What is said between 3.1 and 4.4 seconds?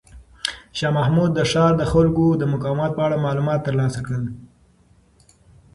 معلومات ترلاسه کړل.